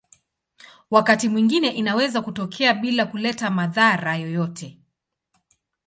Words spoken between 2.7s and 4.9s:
bila kuleta madhara yoyote.